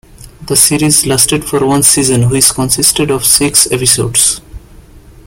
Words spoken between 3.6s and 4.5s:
episodes.